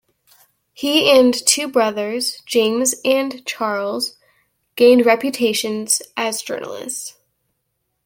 [0.73, 4.17] He and two brothers- James and Charles,
[4.75, 7.17] gained reputations as journalists.